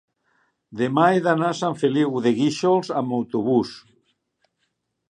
[0.79, 3.77] demà he d'anar a Sant Feliu de Guíxols amb autobús.